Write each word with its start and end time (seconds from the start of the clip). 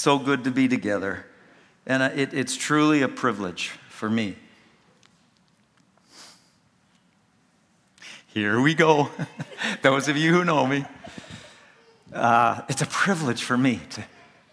so 0.00 0.18
good 0.18 0.44
to 0.44 0.50
be 0.50 0.66
together. 0.66 1.26
And 1.86 2.02
uh, 2.02 2.10
it, 2.14 2.32
it's 2.32 2.56
truly 2.56 3.02
a 3.02 3.08
privilege 3.08 3.68
for 3.90 4.08
me. 4.08 4.34
Here 8.28 8.58
we 8.60 8.74
go. 8.74 9.10
Those 9.82 10.08
of 10.08 10.16
you 10.16 10.32
who 10.32 10.42
know 10.42 10.66
me, 10.66 10.86
uh, 12.14 12.62
it's 12.70 12.80
a 12.80 12.86
privilege 12.86 13.42
for 13.42 13.58
me 13.58 13.80
to, 13.90 14.04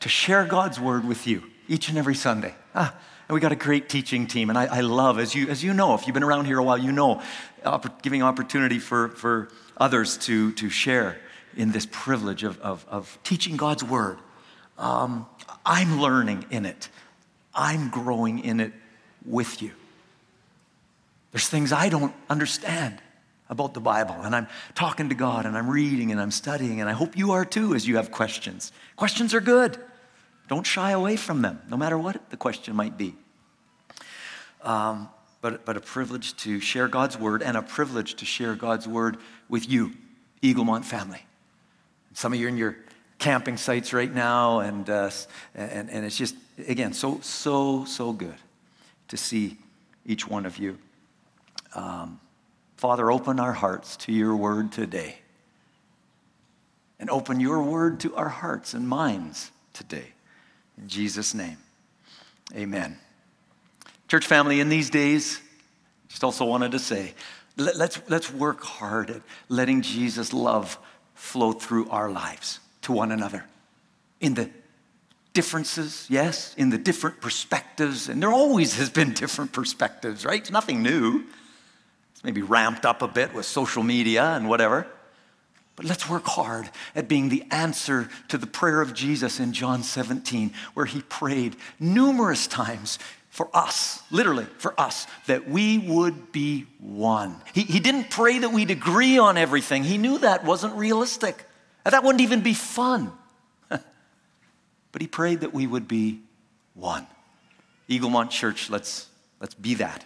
to 0.02 0.10
share 0.10 0.44
God's 0.46 0.82
word 0.82 1.08
with 1.08 1.26
you 1.26 1.44
each 1.70 1.88
and 1.88 1.98
every 1.98 2.16
Sunday. 2.16 2.54
Ah, 2.76 2.94
and 3.30 3.34
we 3.34 3.40
got 3.40 3.54
a 3.54 3.58
great 3.58 3.88
teaching 3.88 4.28
team, 4.28 4.50
and 4.50 4.58
I, 4.58 4.66
I, 4.66 4.82
love, 4.82 5.18
as 5.18 5.34
you, 5.34 5.48
as 5.48 5.64
you 5.64 5.74
know, 5.74 5.94
if 5.94 6.08
you've 6.08 6.14
been 6.14 6.24
around 6.24 6.46
here 6.46 6.60
a 6.60 6.64
while, 6.64 6.78
you 6.78 6.92
know, 6.92 7.22
opp- 7.64 8.02
giving 8.02 8.22
opportunity 8.22 8.80
for, 8.80 9.10
for 9.10 9.48
others 9.78 10.18
to, 10.20 10.52
to 10.54 10.70
share 10.70 11.20
in 11.56 11.72
this 11.72 11.88
privilege 11.90 12.44
of, 12.44 12.60
of, 12.60 12.86
of 12.90 13.18
teaching 13.24 13.56
God's 13.56 13.84
word. 13.84 14.18
Um, 14.78 15.26
I'm 15.68 16.00
learning 16.00 16.46
in 16.50 16.66
it. 16.66 16.88
I'm 17.54 17.90
growing 17.90 18.40
in 18.40 18.62
it 18.62 18.72
with 19.26 19.62
you. 19.62 19.72
There's 21.32 21.50
things 21.50 21.74
I 21.74 21.90
don't 21.90 22.14
understand 22.30 23.00
about 23.50 23.74
the 23.74 23.82
Bible, 23.82 24.16
and 24.16 24.34
I'm 24.34 24.48
talking 24.76 25.10
to 25.10 25.16
God, 25.16 25.46
and 25.46 25.58
I'm 25.58 25.70
reading, 25.70 26.12
and 26.12 26.22
I'm 26.22 26.32
studying, 26.32 26.80
and 26.80 26.90
I 26.90 26.94
hope 26.94 27.18
you 27.18 27.32
are 27.32 27.44
too 27.44 27.76
as 27.76 27.86
you 27.86 27.98
have 27.98 28.12
questions. 28.12 28.72
Questions 28.96 29.34
are 29.34 29.42
good. 29.42 29.78
Don't 30.48 30.66
shy 30.66 30.92
away 30.92 31.18
from 31.18 31.42
them, 31.42 31.62
no 31.70 31.76
matter 31.76 31.98
what 31.98 32.30
the 32.30 32.38
question 32.38 32.76
might 32.76 32.98
be. 32.98 33.16
Um, 34.62 35.10
but, 35.42 35.66
but 35.66 35.78
a 35.78 35.82
privilege 35.82 36.36
to 36.38 36.60
share 36.60 36.88
God's 36.88 37.18
word 37.18 37.44
and 37.44 37.58
a 37.58 37.62
privilege 37.62 38.16
to 38.16 38.26
share 38.26 38.56
God's 38.56 38.88
word 38.88 39.18
with 39.50 39.70
you, 39.70 39.94
Eaglemont 40.42 40.86
family. 40.86 41.26
Some 42.14 42.34
of 42.34 42.40
you 42.40 42.48
are 42.48 42.50
in 42.50 42.58
your 42.58 42.78
camping 43.20 43.58
sites 43.58 43.94
right 43.94 44.14
now, 44.14 44.60
and, 44.60 44.90
uh, 44.90 45.10
and, 45.56 45.90
and 45.90 46.06
it's 46.06 46.18
just, 46.18 46.36
again, 46.68 46.94
so, 46.94 47.20
so, 47.22 47.86
so 47.86 48.14
good 48.14 48.36
to 49.08 49.18
see 49.18 49.58
each 50.06 50.28
one 50.28 50.46
of 50.46 50.58
you. 50.58 50.78
Um, 51.74 52.20
Father, 52.78 53.12
open 53.12 53.40
our 53.40 53.54
hearts 53.54 53.98
to 53.98 54.12
your 54.12 54.36
word 54.36 54.72
today. 54.72 55.18
And 57.00 57.10
open 57.10 57.40
your 57.40 57.62
word 57.62 58.00
to 58.02 58.16
our 58.16 58.30
hearts 58.30 58.74
and 58.74 58.88
minds 58.88 59.52
today. 59.74 60.14
In 60.78 60.88
Jesus' 60.88 61.34
name, 61.34 61.58
amen. 62.56 62.98
Church 64.08 64.26
family, 64.26 64.60
in 64.60 64.70
these 64.70 64.90
days, 64.90 65.42
just 66.08 66.24
also 66.24 66.46
wanted 66.46 66.72
to 66.72 66.80
say, 66.80 67.14
let, 67.56 67.76
let's, 67.76 68.02
let's 68.10 68.32
work 68.32 68.64
hard 68.64 69.10
at 69.10 69.22
letting 69.50 69.82
Jesus' 69.82 70.34
love 70.34 70.78
flow 71.14 71.52
through 71.52 71.90
our 71.90 72.10
lives 72.10 72.60
to 72.88 72.94
one 72.94 73.12
another 73.12 73.44
in 74.22 74.34
the 74.34 74.50
differences, 75.34 76.08
yes, 76.10 76.56
in 76.58 76.70
the 76.70 76.78
different 76.78 77.20
perspectives. 77.20 78.08
And 78.08 78.24
there 78.24 78.32
always 78.32 78.78
has 78.78 78.90
been 78.90 79.12
different 79.12 79.52
perspectives, 79.52 80.24
right? 80.24 80.40
It's 80.40 80.52
nothing 80.52 80.82
new. 80.84 81.26
It's 82.14 82.24
maybe 82.24 82.42
ramped 82.42 82.86
up 82.86 83.02
a 83.02 83.08
bit 83.10 83.34
with 83.34 83.46
social 83.46 83.84
media 83.84 84.24
and 84.24 84.48
whatever. 84.48 84.88
But 85.76 85.86
let's 85.86 86.10
work 86.10 86.26
hard 86.28 86.70
at 86.96 87.10
being 87.10 87.28
the 87.28 87.44
answer 87.52 88.08
to 88.30 88.38
the 88.38 88.48
prayer 88.48 88.82
of 88.82 88.94
Jesus 88.94 89.42
in 89.42 89.52
John 89.52 89.84
17, 89.84 90.54
where 90.74 90.86
he 90.86 91.02
prayed 91.02 91.58
numerous 91.82 92.48
times 92.48 93.00
for 93.30 93.50
us, 93.54 94.02
literally 94.12 94.46
for 94.60 94.80
us, 94.80 95.08
that 95.26 95.50
we 95.50 95.78
would 95.78 96.32
be 96.32 96.68
one. 96.80 97.36
He, 97.54 97.64
he 97.64 97.82
didn't 97.82 98.10
pray 98.10 98.40
that 98.40 98.54
we'd 98.54 98.72
agree 98.72 99.18
on 99.18 99.38
everything. 99.38 99.84
He 99.84 99.98
knew 99.98 100.20
that 100.20 100.46
wasn't 100.46 100.74
realistic. 100.76 101.44
That 101.92 102.04
wouldn't 102.04 102.22
even 102.22 102.42
be 102.42 102.54
fun. 102.54 103.12
but 103.70 105.02
he 105.02 105.08
prayed 105.08 105.42
that 105.42 105.54
we 105.54 105.68
would 105.68 105.88
be 105.88 106.22
one. 106.74 107.08
Eaglemont 107.90 108.30
Church, 108.30 108.70
let's, 108.70 109.08
let's 109.40 109.54
be 109.54 109.76
that. 109.76 110.06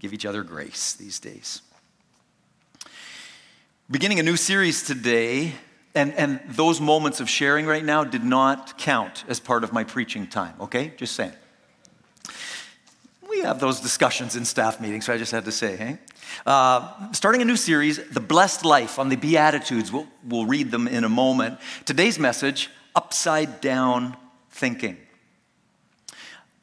Give 0.00 0.12
each 0.12 0.26
other 0.26 0.42
grace 0.42 0.94
these 0.94 1.20
days 1.20 1.62
beginning 3.92 4.18
a 4.18 4.22
new 4.22 4.38
series 4.38 4.82
today, 4.82 5.52
and, 5.94 6.14
and 6.14 6.40
those 6.48 6.80
moments 6.80 7.20
of 7.20 7.28
sharing 7.28 7.66
right 7.66 7.84
now 7.84 8.04
did 8.04 8.24
not 8.24 8.78
count 8.78 9.22
as 9.28 9.38
part 9.38 9.64
of 9.64 9.72
my 9.72 9.84
preaching 9.84 10.26
time, 10.26 10.54
okay? 10.60 10.94
Just 10.96 11.14
saying. 11.14 11.34
We 13.32 13.40
have 13.40 13.60
those 13.60 13.80
discussions 13.80 14.36
in 14.36 14.44
staff 14.44 14.78
meetings, 14.78 15.06
so 15.06 15.14
I 15.14 15.16
just 15.16 15.32
had 15.32 15.46
to 15.46 15.52
say, 15.52 15.74
hey? 15.74 15.98
Uh, 16.44 17.10
starting 17.12 17.40
a 17.40 17.46
new 17.46 17.56
series, 17.56 17.96
The 18.10 18.20
Blessed 18.20 18.62
Life 18.62 18.98
on 18.98 19.08
the 19.08 19.16
Beatitudes. 19.16 19.90
We'll, 19.90 20.06
we'll 20.28 20.44
read 20.44 20.70
them 20.70 20.86
in 20.86 21.02
a 21.04 21.08
moment. 21.08 21.58
Today's 21.86 22.18
message, 22.18 22.68
Upside 22.94 23.62
Down 23.62 24.18
Thinking. 24.50 24.98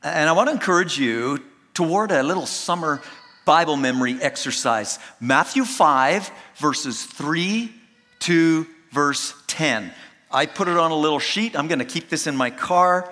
And 0.03 0.29
I 0.29 0.31
want 0.33 0.49
to 0.49 0.53
encourage 0.53 0.99
you 0.99 1.43
toward 1.73 2.11
a 2.11 2.21
little 2.21 2.45
summer 2.45 3.01
Bible 3.45 3.75
memory 3.75 4.21
exercise. 4.21 4.99
Matthew 5.19 5.65
5, 5.65 6.29
verses 6.57 7.03
3 7.03 7.73
to 8.19 8.67
verse 8.91 9.33
10. 9.47 9.91
I 10.29 10.45
put 10.45 10.67
it 10.67 10.77
on 10.77 10.91
a 10.91 10.95
little 10.95 11.17
sheet. 11.17 11.57
I'm 11.57 11.67
going 11.67 11.79
to 11.79 11.85
keep 11.85 12.09
this 12.09 12.27
in 12.27 12.35
my 12.35 12.51
car 12.51 13.11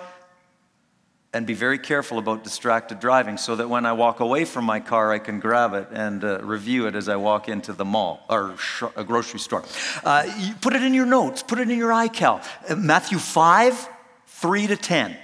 and 1.32 1.46
be 1.46 1.54
very 1.54 1.78
careful 1.78 2.18
about 2.18 2.42
distracted 2.42 3.00
driving 3.00 3.36
so 3.36 3.56
that 3.56 3.68
when 3.68 3.84
I 3.84 3.92
walk 3.92 4.20
away 4.20 4.44
from 4.46 4.64
my 4.64 4.80
car, 4.80 5.12
I 5.12 5.18
can 5.18 5.40
grab 5.40 5.74
it 5.74 5.88
and 5.92 6.24
uh, 6.24 6.40
review 6.42 6.86
it 6.86 6.94
as 6.94 7.08
I 7.08 7.16
walk 7.16 7.48
into 7.48 7.72
the 7.72 7.84
mall 7.84 8.24
or 8.30 8.56
sh- 8.56 8.84
a 8.96 9.04
grocery 9.04 9.40
store. 9.40 9.62
Uh, 10.02 10.26
put 10.62 10.74
it 10.74 10.82
in 10.82 10.94
your 10.94 11.04
notes, 11.04 11.42
put 11.42 11.58
it 11.58 11.70
in 11.70 11.76
your 11.76 11.90
iCal. 11.90 12.42
Uh, 12.68 12.76
Matthew 12.76 13.18
5, 13.18 13.88
3 14.26 14.66
to 14.68 14.76
10. 14.76 15.16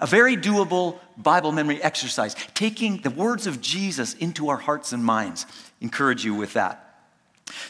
A 0.00 0.06
very 0.06 0.36
doable 0.36 0.98
Bible 1.16 1.52
memory 1.52 1.80
exercise, 1.80 2.34
taking 2.54 2.98
the 2.98 3.10
words 3.10 3.46
of 3.46 3.60
Jesus 3.60 4.14
into 4.14 4.48
our 4.48 4.56
hearts 4.56 4.92
and 4.92 5.04
minds. 5.04 5.46
Encourage 5.80 6.24
you 6.24 6.34
with 6.34 6.54
that. 6.54 6.80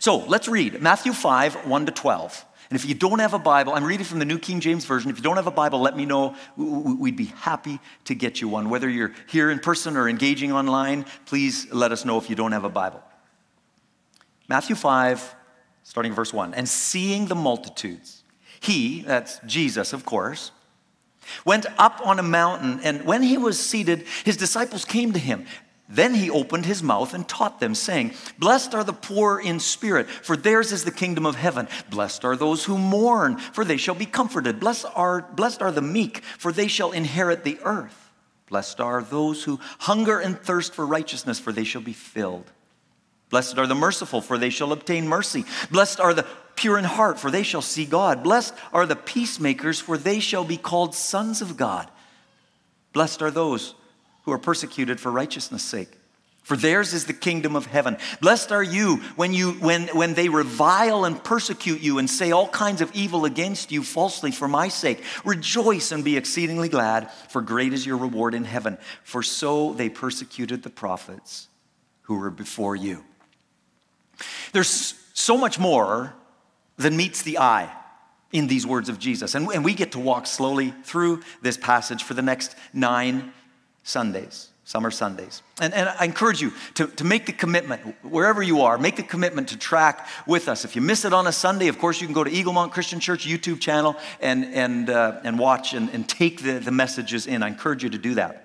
So 0.01 0.19
let's 0.19 0.49
read 0.49 0.81
Matthew 0.81 1.13
5, 1.13 1.67
1 1.67 1.87
to 1.87 1.93
12. 1.93 2.45
And 2.71 2.79
if 2.79 2.87
you 2.87 2.95
don't 2.95 3.19
have 3.19 3.35
a 3.35 3.39
Bible, 3.39 3.75
I'm 3.75 3.85
reading 3.85 4.05
from 4.05 4.19
the 4.19 4.25
New 4.25 4.39
King 4.39 4.61
James 4.61 4.85
Version. 4.85 5.11
If 5.11 5.17
you 5.17 5.23
don't 5.23 5.37
have 5.37 5.47
a 5.47 5.53
Bible, 5.53 5.81
let 5.81 5.97
me 5.97 6.07
know. 6.07 6.35
We'd 6.57 7.17
be 7.17 7.27
happy 7.27 7.79
to 8.05 8.15
get 8.15 8.41
you 8.41 8.49
one. 8.49 8.71
Whether 8.71 8.89
you're 8.89 9.13
here 9.29 9.51
in 9.51 9.59
person 9.59 9.97
or 9.97 10.09
engaging 10.09 10.53
online, 10.53 11.05
please 11.27 11.73
let 11.73 11.93
us 11.93 12.05
know 12.05 12.19
if 12.19 12.31
you 12.31 12.37
don't 12.37 12.53
have 12.53 12.65
a 12.65 12.71
Bible. 12.71 13.03
Matthew 14.49 14.77
5, 14.77 15.35
starting 15.83 16.13
verse 16.13 16.33
1. 16.33 16.55
And 16.55 16.69
seeing 16.69 17.27
the 17.27 17.35
multitudes, 17.35 18.23
he, 18.61 19.03
that's 19.03 19.39
Jesus, 19.47 19.93
of 19.93 20.05
course, 20.05 20.51
went 21.45 21.67
up 21.79 22.01
on 22.05 22.19
a 22.19 22.23
mountain, 22.23 22.81
and 22.83 23.05
when 23.05 23.23
he 23.23 23.39
was 23.39 23.59
seated, 23.59 24.05
his 24.25 24.37
disciples 24.37 24.85
came 24.85 25.13
to 25.13 25.19
him. 25.19 25.47
Then 25.89 26.15
he 26.15 26.31
opened 26.31 26.65
his 26.65 26.83
mouth 26.83 27.13
and 27.13 27.29
taught 27.29 27.61
them, 27.61 27.75
saying, 27.75 28.15
Blessed 28.39 28.75
are 28.75 28.85
the 28.85 28.95
poor 28.95 29.39
in 29.39 29.61
spirit, 29.61 30.09
for 30.09 30.37
theirs 30.37 30.73
is 30.73 30.85
the 30.85 30.91
kingdom 30.91 31.27
of 31.27 31.37
heaven. 31.37 31.69
Blessed 31.91 32.25
are 32.25 32.37
those 32.37 32.65
who 32.65 32.79
mourn, 32.79 33.37
for 33.37 33.65
they 33.65 33.77
shall 33.77 33.95
be 33.95 34.07
comforted. 34.07 34.61
Blessed 34.61 34.87
are, 34.95 35.23
blessed 35.23 35.61
are 35.61 35.73
the 35.73 35.83
meek, 35.83 36.25
for 36.39 36.53
they 36.53 36.69
shall 36.69 36.93
inherit 36.93 37.45
the 37.45 37.59
earth. 37.65 38.11
Blessed 38.49 38.81
are 38.81 39.03
those 39.03 39.45
who 39.45 39.61
hunger 39.81 40.19
and 40.21 40.39
thirst 40.39 40.75
for 40.75 40.87
righteousness, 40.87 41.39
for 41.39 41.53
they 41.53 41.65
shall 41.65 41.83
be 41.83 41.93
filled. 41.93 42.51
Blessed 43.29 43.59
are 43.59 43.67
the 43.67 43.75
merciful, 43.75 44.23
for 44.23 44.39
they 44.39 44.51
shall 44.51 44.73
obtain 44.73 45.07
mercy. 45.07 45.45
Blessed 45.71 46.01
are 46.01 46.15
the 46.15 46.27
pure 46.57 46.79
in 46.79 46.85
heart, 46.85 47.19
for 47.19 47.31
they 47.31 47.43
shall 47.43 47.63
see 47.63 47.85
God. 47.85 48.23
Blessed 48.23 48.55
are 48.73 48.87
the 48.87 48.97
peacemakers, 48.97 49.81
for 49.81 49.99
they 49.99 50.21
shall 50.21 50.45
be 50.45 50.57
called 50.57 50.95
sons 50.95 51.43
of 51.43 51.57
God. 51.57 51.91
Blessed 52.93 53.21
are 53.21 53.31
those 53.31 53.75
who 54.25 54.33
are 54.33 54.39
persecuted 54.39 55.01
for 55.01 55.11
righteousness' 55.11 55.63
sake. 55.63 55.99
For 56.45 56.59
theirs 56.59 56.93
is 56.93 57.07
the 57.07 57.15
kingdom 57.15 57.57
of 57.57 57.65
heaven. 57.65 57.97
Blessed 58.21 58.53
are 58.53 58.63
you 58.63 58.97
when, 59.17 59.33
you 59.33 59.53
when, 59.53 59.89
when 59.89 60.13
they 60.13 60.29
revile 60.29 61.07
and 61.07 61.23
persecute 61.25 61.81
you 61.81 61.99
and 61.99 62.09
say 62.09 62.33
all 62.33 62.49
kinds 62.49 62.83
of 62.83 62.95
evil 62.95 63.25
against 63.25 63.73
you 63.73 63.83
falsely 63.83 64.31
for 64.31 64.47
my 64.47 64.69
sake. 64.69 65.03
Rejoice 65.25 65.91
and 65.91 66.05
be 66.05 66.19
exceedingly 66.19 66.69
glad, 66.69 67.11
for 67.31 67.41
great 67.41 67.73
is 67.73 67.87
your 67.87 67.97
reward 67.97 68.35
in 68.35 68.45
heaven. 68.45 68.77
For 69.05 69.23
so 69.23 69.73
they 69.73 69.89
persecuted 69.89 70.63
the 70.63 70.71
prophets 70.71 71.49
who 72.03 72.19
were 72.19 72.31
before 72.31 72.77
you. 72.77 73.03
There's 74.53 74.95
so 75.15 75.39
much 75.39 75.59
more 75.59 76.15
than 76.77 76.95
meets 76.95 77.23
the 77.23 77.39
eye 77.39 77.75
in 78.33 78.49
these 78.49 78.67
words 78.67 78.91
of 78.91 78.99
Jesus. 78.99 79.35
And, 79.35 79.49
and 79.49 79.65
we 79.65 79.73
get 79.73 79.93
to 79.93 79.99
walk 79.99 80.27
slowly 80.27 80.75
through 80.83 81.23
this 81.41 81.57
passage 81.57 82.03
for 82.03 82.13
the 82.13 82.21
next 82.21 82.55
nine 82.75 83.33
Sundays, 83.85 84.49
summer 84.65 84.91
Sundays. 84.91 85.43
And, 85.61 85.75
and 85.75 85.89
I 85.89 86.07
encourage 86.07 86.41
you 86.41 86.53
to, 86.75 86.87
to 86.87 87.05
make 87.05 87.27
the 87.27 87.33
commitment, 87.33 87.95
wherever 88.03 88.43
you 88.43 88.63
are, 88.63 88.79
make 88.79 88.97
the 88.97 89.03
commitment 89.03 89.51
to 89.51 89.59
track 89.59 90.09
with 90.27 90.49
us. 90.49 90.65
If 90.65 90.75
you 90.75 90.83
miss 90.83 91.05
it 91.05 91.13
on 91.13 91.27
a 91.27 91.33
Sunday, 91.33 91.69
of 91.69 91.79
course, 91.79 92.01
you 92.01 92.07
can 92.07 92.15
go 92.15 92.25
to 92.25 92.31
Eaglemont 92.31 92.73
Christian 92.73 92.99
Church 92.99 93.27
YouTube 93.27 93.61
channel 93.61 93.95
and, 94.21 94.47
and, 94.47 94.89
uh, 94.89 95.21
and 95.23 95.39
watch 95.39 95.75
and, 95.75 95.91
and 95.91 96.09
take 96.09 96.43
the, 96.43 96.59
the 96.59 96.71
messages 96.73 97.27
in. 97.27 97.43
I 97.43 97.49
encourage 97.49 97.85
you 97.85 97.91
to 97.91 97.99
do 97.99 98.15
that. 98.15 98.41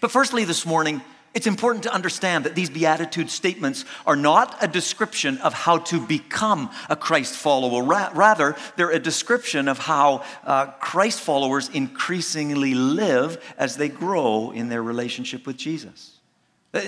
But 0.00 0.10
firstly, 0.10 0.44
this 0.44 0.66
morning, 0.66 1.00
It's 1.34 1.48
important 1.48 1.82
to 1.82 1.92
understand 1.92 2.44
that 2.44 2.54
these 2.54 2.70
Beatitude 2.70 3.28
statements 3.28 3.84
are 4.06 4.14
not 4.14 4.56
a 4.62 4.68
description 4.68 5.38
of 5.38 5.52
how 5.52 5.78
to 5.78 5.98
become 5.98 6.70
a 6.88 6.94
Christ 6.94 7.34
follower. 7.34 7.82
Ra- 7.82 8.10
rather, 8.14 8.54
they're 8.76 8.92
a 8.92 9.00
description 9.00 9.66
of 9.66 9.78
how 9.78 10.22
uh, 10.44 10.66
Christ 10.66 11.20
followers 11.20 11.68
increasingly 11.70 12.74
live 12.74 13.42
as 13.58 13.76
they 13.76 13.88
grow 13.88 14.52
in 14.52 14.68
their 14.68 14.82
relationship 14.82 15.44
with 15.44 15.56
Jesus. 15.56 16.20
Uh, 16.72 16.80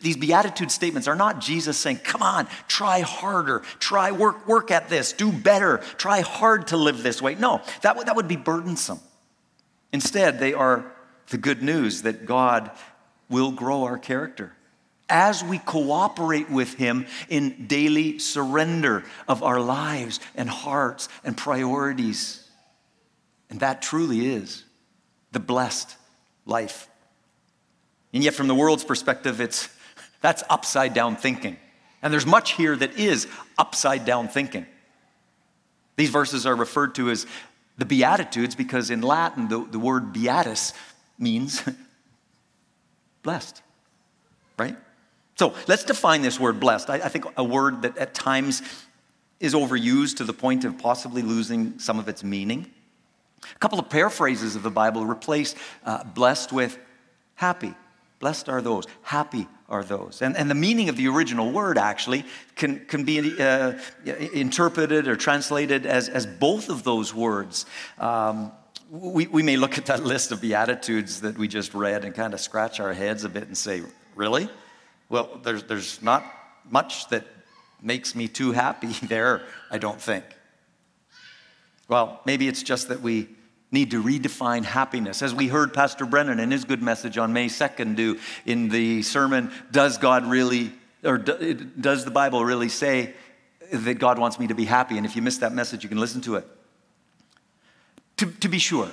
these 0.00 0.18
beatitude 0.18 0.70
statements 0.70 1.08
are 1.08 1.16
not 1.16 1.40
Jesus 1.40 1.78
saying, 1.78 1.96
come 2.04 2.22
on, 2.22 2.46
try 2.68 3.00
harder, 3.00 3.60
try 3.78 4.10
work, 4.10 4.46
work 4.46 4.70
at 4.70 4.90
this, 4.90 5.14
do 5.14 5.32
better, 5.32 5.78
try 5.96 6.20
hard 6.20 6.66
to 6.66 6.76
live 6.76 7.02
this 7.02 7.22
way. 7.22 7.36
No, 7.36 7.62
that, 7.80 8.04
that 8.04 8.16
would 8.16 8.28
be 8.28 8.36
burdensome. 8.36 9.00
Instead, 9.94 10.40
they 10.40 10.52
are 10.52 10.92
the 11.28 11.38
good 11.38 11.62
news 11.62 12.02
that 12.02 12.26
God 12.26 12.70
will 13.34 13.50
grow 13.50 13.82
our 13.82 13.98
character 13.98 14.52
as 15.08 15.44
we 15.44 15.58
cooperate 15.58 16.48
with 16.48 16.74
Him 16.74 17.06
in 17.28 17.66
daily 17.66 18.18
surrender 18.18 19.04
of 19.28 19.42
our 19.42 19.60
lives 19.60 20.20
and 20.34 20.48
hearts 20.48 21.08
and 21.24 21.36
priorities. 21.36 22.48
And 23.50 23.60
that 23.60 23.82
truly 23.82 24.26
is 24.34 24.64
the 25.32 25.40
blessed 25.40 25.94
life. 26.46 26.88
And 28.12 28.22
yet, 28.22 28.34
from 28.34 28.46
the 28.46 28.54
world's 28.54 28.84
perspective, 28.84 29.40
it's, 29.40 29.68
that's 30.20 30.44
upside 30.48 30.94
down 30.94 31.16
thinking. 31.16 31.56
And 32.00 32.12
there's 32.12 32.26
much 32.26 32.52
here 32.52 32.76
that 32.76 32.98
is 32.98 33.26
upside 33.58 34.04
down 34.04 34.28
thinking. 34.28 34.64
These 35.96 36.10
verses 36.10 36.46
are 36.46 36.54
referred 36.54 36.94
to 36.96 37.10
as 37.10 37.26
the 37.78 37.84
Beatitudes 37.84 38.54
because 38.54 38.90
in 38.90 39.02
Latin, 39.02 39.48
the, 39.48 39.66
the 39.68 39.78
word 39.78 40.12
beatus 40.12 40.72
means 41.18 41.62
blessed, 43.24 43.60
right? 44.56 44.76
So 45.36 45.54
let's 45.66 45.82
define 45.82 46.22
this 46.22 46.38
word 46.38 46.60
blessed. 46.60 46.88
I, 46.90 46.94
I, 46.96 47.08
think 47.08 47.24
a 47.36 47.42
word 47.42 47.82
that 47.82 47.98
at 47.98 48.14
times 48.14 48.62
is 49.40 49.52
overused 49.52 50.18
to 50.18 50.24
the 50.24 50.32
point 50.32 50.64
of 50.64 50.78
possibly 50.78 51.22
losing 51.22 51.80
some 51.80 51.98
of 51.98 52.08
its 52.08 52.22
meaning. 52.22 52.70
A 53.42 53.58
couple 53.58 53.80
of 53.80 53.90
paraphrases 53.90 54.54
of 54.54 54.62
the 54.62 54.70
Bible 54.70 55.04
replace 55.04 55.56
uh, 55.84 56.04
blessed 56.04 56.52
with 56.52 56.78
happy. 57.34 57.74
Blessed 58.20 58.48
are 58.48 58.62
those, 58.62 58.86
happy 59.02 59.48
are 59.68 59.82
those. 59.82 60.22
And, 60.22 60.36
and 60.36 60.48
the 60.48 60.54
meaning 60.54 60.88
of 60.88 60.96
the 60.96 61.08
original 61.08 61.50
word 61.50 61.76
actually 61.76 62.24
can, 62.54 62.86
can 62.86 63.04
be 63.04 63.38
uh, 63.40 63.74
interpreted 64.04 65.08
or 65.08 65.16
translated 65.16 65.84
as, 65.84 66.08
as 66.08 66.26
both 66.26 66.68
of 66.68 66.84
those 66.84 67.12
words. 67.12 67.66
Um, 67.98 68.52
we, 68.90 69.26
we 69.26 69.42
may 69.42 69.56
look 69.56 69.78
at 69.78 69.86
that 69.86 70.04
list 70.04 70.32
of 70.32 70.40
Beatitudes 70.40 71.20
that 71.22 71.38
we 71.38 71.48
just 71.48 71.74
read 71.74 72.04
and 72.04 72.14
kind 72.14 72.34
of 72.34 72.40
scratch 72.40 72.80
our 72.80 72.92
heads 72.92 73.24
a 73.24 73.28
bit 73.28 73.46
and 73.46 73.56
say, 73.56 73.82
really? 74.14 74.48
Well, 75.08 75.40
there's, 75.42 75.64
there's 75.64 76.02
not 76.02 76.24
much 76.70 77.08
that 77.08 77.24
makes 77.82 78.14
me 78.14 78.28
too 78.28 78.52
happy 78.52 78.88
there, 79.06 79.42
I 79.70 79.78
don't 79.78 80.00
think. 80.00 80.24
Well, 81.88 82.20
maybe 82.24 82.48
it's 82.48 82.62
just 82.62 82.88
that 82.88 83.00
we 83.00 83.28
need 83.70 83.90
to 83.90 84.02
redefine 84.02 84.64
happiness. 84.64 85.22
As 85.22 85.34
we 85.34 85.48
heard 85.48 85.74
Pastor 85.74 86.06
Brennan 86.06 86.38
in 86.40 86.50
his 86.50 86.64
good 86.64 86.82
message 86.82 87.18
on 87.18 87.32
May 87.32 87.46
2nd 87.46 87.96
do 87.96 88.18
in 88.46 88.68
the 88.68 89.02
sermon, 89.02 89.50
Does 89.70 89.98
God 89.98 90.24
really, 90.26 90.72
or 91.02 91.18
does 91.18 92.04
the 92.04 92.10
Bible 92.10 92.44
really 92.44 92.68
say 92.68 93.14
that 93.72 93.94
God 93.94 94.18
wants 94.18 94.38
me 94.38 94.46
to 94.46 94.54
be 94.54 94.64
happy? 94.64 94.96
And 94.96 95.04
if 95.04 95.16
you 95.16 95.22
missed 95.22 95.40
that 95.40 95.52
message, 95.52 95.82
you 95.82 95.88
can 95.88 95.98
listen 95.98 96.20
to 96.22 96.36
it. 96.36 96.46
To, 98.18 98.26
to 98.26 98.48
be 98.48 98.58
sure, 98.58 98.88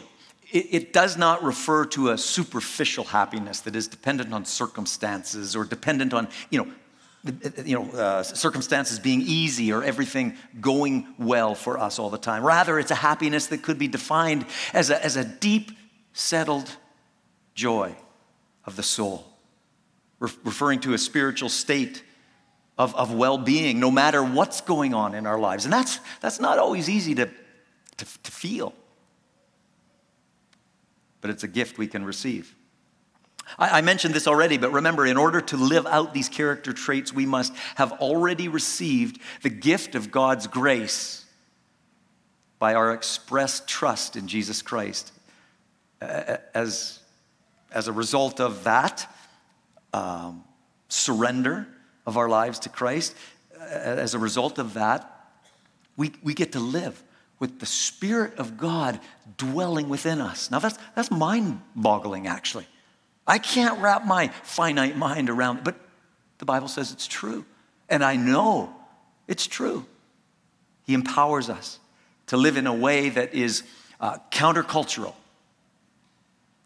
it, 0.52 0.68
it 0.72 0.94
does 0.94 1.18
not 1.18 1.44
refer 1.44 1.86
to 1.88 2.10
a 2.10 2.18
superficial 2.18 3.04
happiness 3.04 3.62
that 3.62 3.76
is 3.76 3.88
dependent 3.88 4.34
on 4.34 4.46
circumstances 4.46 5.56
or 5.56 5.64
dependent 5.64 6.14
on, 6.14 6.28
you 6.50 6.60
know, 6.64 6.72
you 7.64 7.76
know, 7.78 7.92
uh, 7.92 8.24
circumstances 8.24 8.98
being 8.98 9.22
easy 9.22 9.72
or 9.72 9.84
everything 9.84 10.36
going 10.60 11.14
well 11.20 11.54
for 11.54 11.78
us 11.78 12.00
all 12.00 12.10
the 12.10 12.18
time. 12.18 12.44
Rather, 12.44 12.80
it's 12.80 12.90
a 12.90 12.96
happiness 12.96 13.48
that 13.48 13.62
could 13.62 13.78
be 13.78 13.88
defined 13.88 14.46
as 14.74 14.90
a, 14.90 15.06
as 15.06 15.18
a 15.18 15.24
deep, 15.24 15.72
settled 16.14 16.76
joy 17.54 17.96
of 18.66 18.76
the 18.76 18.84
soul, 18.84 19.26
Re- 20.20 20.32
referring 20.44 20.80
to 20.80 20.94
a 20.94 20.98
spiritual 20.98 21.50
state 21.50 22.04
of, 22.78 22.96
of 22.96 23.14
well 23.14 23.38
being, 23.38 23.80
no 23.80 23.92
matter 23.92 24.24
what's 24.24 24.62
going 24.62 24.96
on 24.96 25.14
in 25.14 25.28
our 25.28 25.38
lives. 25.40 25.66
And 25.66 25.72
that's, 25.72 26.00
that's 26.22 26.40
not 26.40 26.58
always 26.58 26.90
easy 26.90 27.14
to, 27.16 27.28
to, 27.98 28.06
to 28.24 28.32
feel 28.32 28.74
but 31.22 31.30
it's 31.30 31.44
a 31.44 31.48
gift 31.48 31.78
we 31.78 31.88
can 31.88 32.04
receive. 32.04 32.56
I, 33.58 33.80
I 33.80 33.82
mentioned 33.82 34.14
this 34.14 34.28
already, 34.28 34.58
but 34.58 34.72
remember, 34.72 35.06
in 35.06 35.18
order 35.18 35.42
to 35.42 35.58
live 35.58 35.86
out 35.86 36.14
these 36.14 36.30
character 36.30 36.74
traits, 36.74 37.14
we 37.14 37.26
must 37.26 37.54
have 37.76 37.94
already 37.94 38.48
received 38.48 39.20
the 39.42 39.50
gift 39.50 39.96
of 39.96 40.12
God's 40.12 40.48
grace 40.48 41.26
by 42.60 42.76
our 42.76 42.94
expressed 42.94 43.68
trust 43.68 44.16
in 44.16 44.28
Jesus 44.28 44.62
Christ. 44.62 45.12
As, 46.00 47.00
as 47.72 47.88
a 47.88 47.92
result 47.92 48.40
of 48.40 48.64
that 48.64 49.08
um, 49.94 50.44
surrender 50.90 51.68
of 52.06 52.18
our 52.18 52.30
lives 52.30 52.60
to 52.60 52.70
Christ, 52.70 53.16
as 53.60 54.14
a 54.14 54.20
result 54.20 54.58
of 54.58 54.74
that, 54.74 55.08
we, 55.98 56.12
we 56.24 56.34
get 56.34 56.54
to 56.54 56.60
live 56.60 57.02
with 57.42 57.60
the 57.60 57.66
Spirit 57.66 58.38
of 58.38 58.56
God 58.56 59.00
dwelling 59.36 59.90
within 59.90 60.22
us. 60.22 60.52
Now, 60.52 60.60
that's, 60.60 60.78
that's 60.96 61.10
mind 61.10 61.60
boggling, 61.76 62.28
actually. 62.28 62.68
I 63.26 63.40
can't 63.40 63.82
wrap 63.82 64.06
my 64.06 64.28
finite 64.28 64.96
mind 64.96 65.28
around 65.28 65.58
it, 65.58 65.64
but 65.64 65.76
the 66.38 66.46
Bible 66.46 66.68
says 66.68 66.92
it's 66.92 67.08
true. 67.08 67.44
And 67.90 68.04
I 68.04 68.16
know 68.16 68.72
it's 69.28 69.48
true. 69.48 69.88
He 70.86 70.94
empowers 70.94 71.50
us 71.50 71.80
to 72.28 72.38
live 72.38 72.58
in 72.58 72.68
a 72.68 72.74
way 72.74 73.10
that 73.10 73.34
is 73.34 73.64
uh, 74.00 74.20
countercultural 74.30 75.16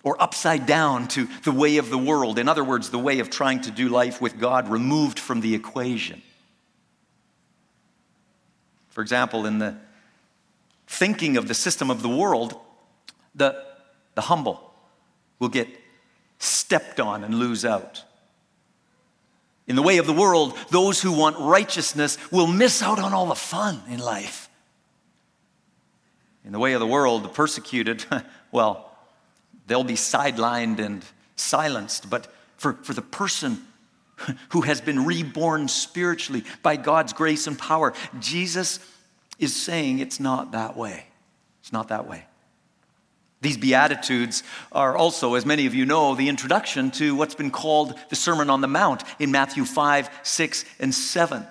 or 0.04 0.22
upside 0.22 0.66
down 0.66 1.07
to 1.07 1.30
the 1.45 1.54
way 1.54 1.77
of 1.77 1.89
the 1.89 1.98
world. 1.98 2.38
In 2.38 2.50
other 2.50 2.66
words, 2.66 2.89
the 2.89 3.00
way 3.00 3.19
of 3.19 3.30
trying 3.30 3.62
to 3.62 3.72
do 3.72 3.88
life 3.88 4.22
with 4.22 4.38
God 4.38 4.68
removed 4.68 5.19
from 5.19 5.39
the 5.39 5.56
equation. 5.56 6.22
For 8.89 9.01
example, 9.01 9.45
in 9.45 9.60
the 9.60 9.77
thinking 10.88 11.38
of 11.38 11.48
the 11.48 11.54
system 11.54 11.90
of 11.90 12.02
the 12.02 12.10
world, 12.10 12.60
the, 13.34 13.64
the 14.16 14.22
humble 14.22 14.74
will 15.40 15.50
get 15.50 15.68
stepped 16.40 17.00
on 17.00 17.24
and 17.24 17.36
lose 17.36 17.66
out. 17.66 18.04
In 19.68 19.76
the 19.76 19.82
way 19.82 19.98
of 19.98 20.06
the 20.06 20.14
world, 20.14 20.58
those 20.70 21.02
who 21.02 21.12
want 21.12 21.38
righteousness 21.40 22.18
will 22.32 22.48
miss 22.48 22.84
out 22.84 23.00
on 23.00 23.14
all 23.14 23.26
the 23.26 23.36
fun 23.36 23.82
in 23.90 24.00
life. 24.00 24.50
In 26.46 26.52
the 26.52 26.60
way 26.60 26.74
of 26.74 26.80
the 26.80 26.88
world, 26.88 27.24
the 27.24 27.30
persecuted, 27.30 28.06
well, 28.52 28.96
they'll 29.66 29.84
be 29.84 29.96
sidelined 29.96 30.80
and 30.80 31.04
silenced. 31.36 32.10
But 32.10 32.32
for, 32.58 32.74
for 32.74 32.94
the 32.94 33.01
person 33.01 33.65
who 34.50 34.62
has 34.62 34.82
been 34.82 35.06
reborn 35.06 35.68
spiritually 35.68 36.44
by 36.62 36.75
God's 36.75 37.13
grace 37.13 37.48
and 37.48 37.58
power, 37.58 37.94
Jesus 38.20 38.80
is 39.39 39.56
saying 39.56 40.00
it's 40.00 40.20
not 40.20 40.51
that 40.51 40.77
way. 40.77 41.06
It's 41.62 41.74
not 41.74 41.89
that 41.89 42.08
way. 42.08 42.25
These 43.42 43.58
Beatitudes 43.58 44.44
are 44.72 44.96
also, 44.96 45.36
as 45.36 45.46
many 45.46 45.65
of 45.65 45.75
you 45.75 45.86
know, 45.86 46.15
the 46.15 46.30
introduction 46.30 46.89
to 46.92 47.15
what's 47.15 47.36
been 47.36 47.51
called 47.51 47.94
the 48.10 48.15
Sermon 48.15 48.50
on 48.50 48.62
the 48.62 48.68
Mount 48.68 49.04
in 49.20 49.32
Matthew 49.32 49.65
5, 49.65 50.10
6, 50.24 50.65
and 50.80 50.94
7. 50.94 51.46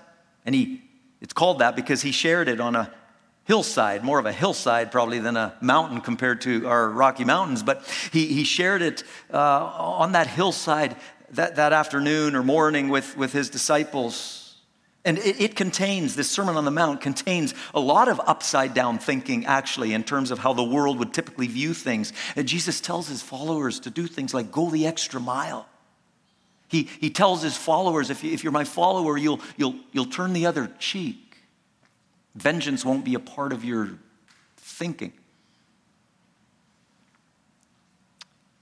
And 0.44 0.54
he, 0.54 0.82
it's 1.20 1.32
called 1.32 1.60
that 1.60 1.76
because 1.76 2.02
he 2.02 2.10
shared 2.10 2.48
it 2.48 2.60
on 2.60 2.74
a 2.74 2.92
hillside, 3.44 4.02
more 4.02 4.18
of 4.18 4.26
a 4.26 4.32
hillside 4.32 4.90
probably 4.90 5.18
than 5.20 5.36
a 5.36 5.54
mountain 5.60 6.00
compared 6.00 6.40
to 6.40 6.66
our 6.66 6.88
Rocky 6.88 7.24
Mountains. 7.24 7.62
But 7.62 7.84
he, 8.12 8.26
he 8.26 8.44
shared 8.44 8.82
it 8.82 9.04
uh, 9.32 9.38
on 9.38 10.12
that 10.12 10.26
hillside 10.26 10.96
that, 11.30 11.56
that 11.56 11.72
afternoon 11.72 12.34
or 12.34 12.42
morning 12.42 12.88
with, 12.88 13.16
with 13.16 13.32
his 13.32 13.50
disciples. 13.50 14.43
And 15.04 15.18
it, 15.18 15.40
it, 15.40 15.56
contains, 15.56 16.16
this 16.16 16.30
Sermon 16.30 16.56
on 16.56 16.64
the 16.64 16.70
Mount 16.70 17.02
contains 17.02 17.52
a 17.74 17.80
lot 17.80 18.08
of 18.08 18.20
upside 18.24 18.72
down 18.72 18.98
thinking, 18.98 19.44
actually, 19.44 19.92
in 19.92 20.02
terms 20.02 20.30
of 20.30 20.38
how 20.38 20.54
the 20.54 20.62
world 20.62 20.98
would 20.98 21.12
typically 21.12 21.46
view 21.46 21.74
things. 21.74 22.14
And 22.36 22.48
Jesus 22.48 22.80
tells 22.80 23.06
his 23.08 23.20
followers 23.20 23.80
to 23.80 23.90
do 23.90 24.06
things 24.06 24.32
like 24.32 24.50
go 24.50 24.70
the 24.70 24.86
extra 24.86 25.20
mile. 25.20 25.68
He, 26.68 26.88
he 27.00 27.10
tells 27.10 27.42
his 27.42 27.56
followers, 27.56 28.08
if, 28.08 28.24
you, 28.24 28.32
if 28.32 28.42
you're 28.42 28.52
my 28.52 28.64
follower, 28.64 29.18
you'll, 29.18 29.40
you'll, 29.58 29.74
you'll 29.92 30.06
turn 30.06 30.32
the 30.32 30.46
other 30.46 30.70
cheek. 30.78 31.36
Vengeance 32.34 32.82
won't 32.82 33.04
be 33.04 33.14
a 33.14 33.20
part 33.20 33.52
of 33.52 33.62
your 33.62 33.90
thinking. 34.56 35.12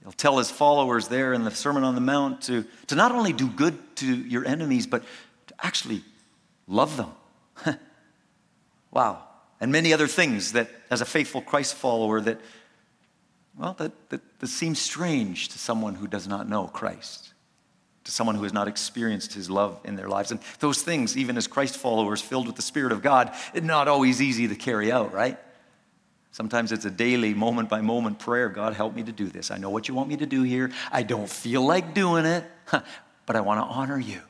He'll 0.03 0.11
tell 0.11 0.37
his 0.37 0.51
followers 0.51 1.07
there 1.07 1.31
in 1.31 1.45
the 1.45 1.51
Sermon 1.51 1.85
on 1.85 1.95
the 1.95 2.01
Mount 2.01 2.41
to, 2.43 2.65
to 2.87 2.95
not 2.95 3.13
only 3.13 3.31
do 3.31 3.47
good 3.47 3.95
to 3.97 4.05
your 4.05 4.45
enemies, 4.45 4.85
but 4.85 5.03
to 5.47 5.53
actually 5.63 6.03
love 6.67 6.97
them. 6.97 7.11
wow. 8.91 9.23
And 9.59 9.71
many 9.71 9.93
other 9.93 10.07
things 10.07 10.53
that, 10.53 10.69
as 10.89 11.01
a 11.01 11.05
faithful 11.05 11.41
Christ 11.41 11.75
follower, 11.75 12.19
that, 12.21 12.39
well, 13.57 13.73
that, 13.79 14.09
that, 14.09 14.21
that 14.39 14.47
seems 14.47 14.79
strange 14.79 15.49
to 15.49 15.59
someone 15.59 15.95
who 15.95 16.07
does 16.07 16.27
not 16.27 16.49
know 16.49 16.67
Christ. 16.67 17.33
to 18.03 18.11
someone 18.11 18.35
who 18.35 18.43
has 18.43 18.53
not 18.53 18.67
experienced 18.67 19.33
his 19.33 19.49
love 19.49 19.79
in 19.85 19.95
their 19.95 20.09
lives. 20.09 20.31
And 20.31 20.39
those 20.59 20.81
things, 20.81 21.15
even 21.15 21.37
as 21.37 21.47
Christ 21.47 21.77
followers 21.77 22.21
filled 22.21 22.47
with 22.47 22.55
the 22.55 22.61
Spirit 22.61 22.91
of 22.91 23.01
God, 23.01 23.33
it's 23.53 23.65
not 23.65 23.87
always 23.87 24.21
easy 24.21 24.47
to 24.47 24.55
carry 24.55 24.91
out, 24.91 25.13
right? 25.13 25.37
Sometimes 26.31 26.71
it's 26.71 26.85
a 26.85 26.91
daily, 26.91 27.33
moment 27.33 27.69
by 27.69 27.81
moment 27.81 28.19
prayer. 28.19 28.49
God, 28.49 28.73
help 28.73 28.95
me 28.95 29.03
to 29.03 29.11
do 29.11 29.27
this. 29.27 29.51
I 29.51 29.57
know 29.57 29.69
what 29.69 29.87
you 29.87 29.93
want 29.93 30.09
me 30.09 30.17
to 30.17 30.25
do 30.25 30.43
here. 30.43 30.71
I 30.91 31.03
don't 31.03 31.29
feel 31.29 31.63
like 31.65 31.93
doing 31.93 32.25
it, 32.25 32.43
but 32.71 33.35
I 33.35 33.41
want 33.41 33.59
to 33.59 33.65
honor 33.65 33.99
you. 33.99 34.21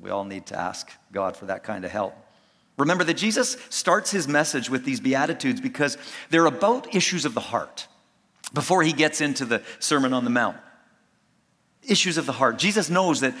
We 0.00 0.10
all 0.10 0.24
need 0.24 0.46
to 0.46 0.58
ask 0.58 0.90
God 1.12 1.36
for 1.36 1.46
that 1.46 1.62
kind 1.62 1.84
of 1.84 1.90
help. 1.90 2.14
Remember 2.78 3.04
that 3.04 3.14
Jesus 3.14 3.56
starts 3.68 4.10
his 4.10 4.26
message 4.26 4.70
with 4.70 4.84
these 4.84 5.00
Beatitudes 5.00 5.60
because 5.60 5.98
they're 6.30 6.46
about 6.46 6.94
issues 6.94 7.24
of 7.26 7.34
the 7.34 7.40
heart 7.40 7.86
before 8.54 8.82
he 8.82 8.92
gets 8.92 9.20
into 9.20 9.44
the 9.44 9.62
Sermon 9.78 10.14
on 10.14 10.24
the 10.24 10.30
Mount. 10.30 10.56
Issues 11.82 12.16
of 12.16 12.24
the 12.24 12.32
heart. 12.32 12.58
Jesus 12.58 12.88
knows 12.88 13.20
that 13.20 13.34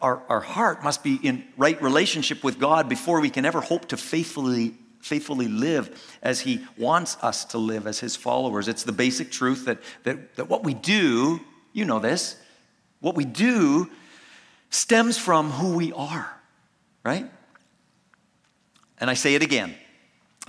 our, 0.00 0.22
our 0.28 0.40
heart 0.40 0.84
must 0.84 1.02
be 1.02 1.18
in 1.22 1.44
right 1.56 1.80
relationship 1.82 2.44
with 2.44 2.58
God 2.58 2.88
before 2.88 3.20
we 3.20 3.30
can 3.30 3.44
ever 3.44 3.60
hope 3.60 3.88
to 3.88 3.96
faithfully 3.96 4.74
faithfully 5.00 5.48
live 5.48 6.16
as 6.22 6.40
he 6.40 6.64
wants 6.78 7.18
us 7.20 7.44
to 7.44 7.58
live 7.58 7.86
as 7.86 8.00
his 8.00 8.16
followers. 8.16 8.68
It's 8.68 8.84
the 8.84 8.92
basic 8.92 9.30
truth 9.30 9.66
that, 9.66 9.78
that, 10.04 10.36
that 10.36 10.48
what 10.48 10.64
we 10.64 10.72
do, 10.72 11.40
you 11.74 11.84
know 11.84 11.98
this, 11.98 12.36
what 13.00 13.14
we 13.14 13.26
do 13.26 13.90
stems 14.74 15.16
from 15.16 15.50
who 15.50 15.76
we 15.76 15.92
are, 15.92 16.28
right? 17.04 17.30
And 18.98 19.08
I 19.08 19.14
say 19.14 19.34
it 19.34 19.42
again 19.42 19.74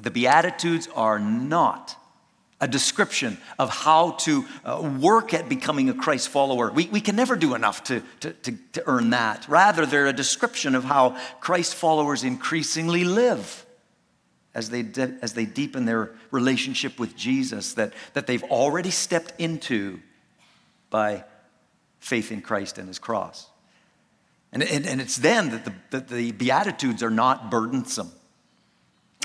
the 0.02 0.12
Beatitudes 0.12 0.90
are 0.94 1.20
not 1.20 1.96
a 2.60 2.68
description 2.68 3.38
of 3.60 3.70
how 3.70 4.12
to 4.12 4.46
uh, 4.66 4.92
work 5.00 5.34
at 5.34 5.48
becoming 5.48 5.90
a 5.90 5.94
Christ 5.94 6.30
follower. 6.30 6.72
We, 6.72 6.88
we 6.88 7.00
can 7.00 7.16
never 7.16 7.36
do 7.36 7.54
enough 7.54 7.84
to, 7.86 8.02
to, 8.22 8.34
to, 8.34 8.58
to 8.74 8.84
earn 8.88 9.12
that. 9.12 9.48
Rather, 9.48 9.86
they're 9.86 10.08
a 10.08 10.14
description 10.14 10.74
of 10.74 10.84
how 10.84 11.18
Christ 11.40 11.76
followers 11.76 12.24
increasingly 12.24 13.04
live 13.04 13.66
as 14.54 14.70
they, 14.70 14.82
de- 14.82 15.18
as 15.22 15.34
they 15.34 15.46
deepen 15.46 15.86
their 15.86 16.12
relationship 16.32 16.98
with 16.98 17.16
Jesus 17.16 17.74
that, 17.74 17.94
that 18.14 18.26
they've 18.26 18.44
already 18.44 18.92
stepped 18.92 19.34
into 19.40 20.00
by 20.90 21.24
faith 22.00 22.32
in 22.32 22.42
Christ 22.42 22.78
and 22.78 22.88
his 22.88 23.00
cross. 23.00 23.48
And, 24.52 24.64
and, 24.64 24.86
and 24.86 25.02
it's 25.02 25.18
then 25.18 25.50
that 25.50 25.66
the, 25.66 25.74
that 25.90 26.08
the 26.08 26.32
Beatitudes 26.32 27.04
are 27.04 27.10
not 27.10 27.52
burdensome. 27.52 28.12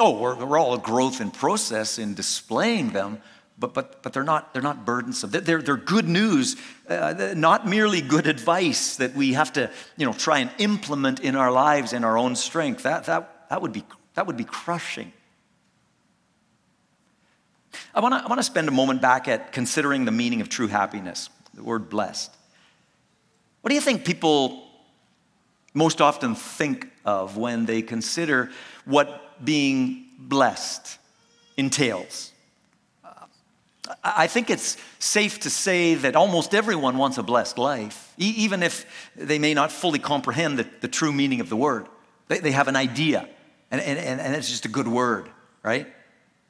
Oh, 0.00 0.18
we're, 0.18 0.44
we're 0.44 0.58
all 0.58 0.74
a 0.74 0.78
growth 0.78 1.20
in 1.20 1.30
process 1.30 1.98
in 1.98 2.14
displaying 2.14 2.90
them, 2.90 3.20
but, 3.58 3.74
but, 3.74 4.02
but 4.02 4.12
they're, 4.12 4.24
not, 4.24 4.52
they're 4.52 4.62
not 4.62 4.84
burdensome. 4.84 5.30
They're, 5.30 5.60
they're 5.62 5.76
good 5.76 6.08
news, 6.08 6.56
uh, 6.88 7.34
not 7.36 7.66
merely 7.66 8.00
good 8.00 8.26
advice 8.26 8.96
that 8.96 9.14
we 9.14 9.34
have 9.34 9.52
to 9.52 9.70
you 9.96 10.06
know, 10.06 10.12
try 10.12 10.38
and 10.38 10.50
implement 10.58 11.20
in 11.20 11.36
our 11.36 11.52
lives 11.52 11.92
in 11.92 12.02
our 12.02 12.16
own 12.16 12.34
strength. 12.34 12.82
That, 12.84 13.04
that, 13.04 13.48
that, 13.50 13.60
would, 13.60 13.72
be, 13.72 13.84
that 14.14 14.26
would 14.26 14.38
be 14.38 14.44
crushing. 14.44 15.12
I 17.94 18.00
want 18.00 18.14
to 18.14 18.24
I 18.24 18.26
wanna 18.28 18.42
spend 18.42 18.68
a 18.68 18.72
moment 18.72 19.02
back 19.02 19.28
at 19.28 19.52
considering 19.52 20.04
the 20.04 20.12
meaning 20.12 20.40
of 20.40 20.48
true 20.48 20.68
happiness, 20.68 21.28
the 21.54 21.62
word 21.62 21.88
blessed. 21.88 22.34
What 23.60 23.68
do 23.68 23.74
you 23.74 23.80
think 23.80 24.04
people 24.04 24.69
most 25.74 26.00
often 26.00 26.34
think 26.34 26.90
of 27.04 27.36
when 27.36 27.66
they 27.66 27.82
consider 27.82 28.50
what 28.84 29.44
being 29.44 30.06
blessed 30.18 30.98
entails? 31.56 32.32
I 34.04 34.26
think 34.26 34.50
it's 34.50 34.76
safe 34.98 35.40
to 35.40 35.50
say 35.50 35.94
that 35.94 36.14
almost 36.14 36.54
everyone 36.54 36.96
wants 36.96 37.18
a 37.18 37.22
blessed 37.22 37.58
life, 37.58 38.12
even 38.18 38.62
if 38.62 38.86
they 39.16 39.38
may 39.38 39.54
not 39.54 39.72
fully 39.72 39.98
comprehend 39.98 40.58
the, 40.58 40.66
the 40.80 40.88
true 40.88 41.12
meaning 41.12 41.40
of 41.40 41.48
the 41.48 41.56
word. 41.56 41.86
They, 42.28 42.38
they 42.38 42.52
have 42.52 42.68
an 42.68 42.76
idea, 42.76 43.28
and, 43.70 43.80
and, 43.80 44.20
and 44.20 44.34
it's 44.36 44.48
just 44.48 44.64
a 44.64 44.68
good 44.68 44.86
word, 44.86 45.28
right? 45.62 45.86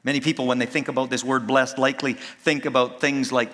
Many 0.04 0.20
people, 0.20 0.46
when 0.46 0.58
they 0.58 0.66
think 0.66 0.88
about 0.88 1.08
this 1.10 1.24
word 1.24 1.46
blessed, 1.46 1.78
likely 1.78 2.14
think 2.14 2.66
about 2.66 3.00
things 3.00 3.32
like 3.32 3.52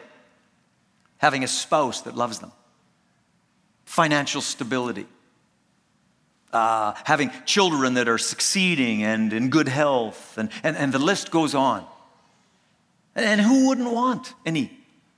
having 1.19 1.45
a 1.45 1.49
spouse 1.49 2.03
that 2.03 2.17
loves 2.17 2.41
them, 2.41 2.53
financial 3.85 4.41
stability, 4.41 5.07
uh, 6.57 6.95
having 7.05 7.31
children 7.45 7.95
that 7.95 8.09
are 8.09 8.19
succeeding 8.19 9.05
and 9.05 9.33
in 9.33 9.51
good 9.51 9.69
health, 9.69 10.39
and, 10.39 10.51
and, 10.63 10.77
and 10.77 10.93
the 10.93 10.99
list 10.99 11.31
goes 11.31 11.55
on. 11.55 11.87
And 13.15 13.41
who 13.41 13.69
wouldn't 13.69 13.91
want 13.91 14.35
any 14.45 14.71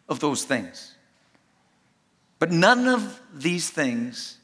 of 0.09 0.21
those 0.21 0.45
things? 0.45 0.95
But 2.39 2.53
none 2.53 2.87
of 2.87 3.21
these 3.35 3.71
things 3.71 4.39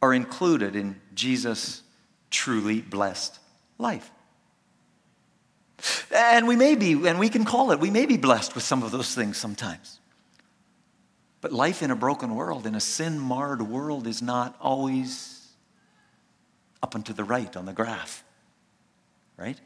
are 0.00 0.14
included 0.14 0.76
in 0.76 1.00
Jesus' 1.14 1.82
truly 2.30 2.80
blessed 2.80 3.38
life. 3.78 4.10
And 6.14 6.48
we 6.48 6.56
may 6.56 6.74
be, 6.74 6.92
and 7.06 7.18
we 7.18 7.28
can 7.28 7.44
call 7.44 7.70
it, 7.72 7.80
we 7.80 7.90
may 7.90 8.06
be 8.06 8.16
blessed 8.16 8.54
with 8.54 8.64
some 8.64 8.82
of 8.82 8.90
those 8.90 9.14
things 9.14 9.36
sometimes. 9.36 10.00
But 11.42 11.52
life 11.52 11.82
in 11.82 11.90
a 11.90 11.96
broken 11.96 12.34
world, 12.34 12.66
in 12.66 12.74
a 12.74 12.80
sin 12.80 13.18
marred 13.18 13.62
world, 13.62 14.06
is 14.06 14.22
not 14.22 14.56
always 14.60 15.35
up 16.82 16.94
and 16.94 17.04
to 17.06 17.12
the 17.12 17.24
right 17.24 17.56
on 17.56 17.66
the 17.66 17.72
graph, 17.72 18.24
right? 19.36 19.58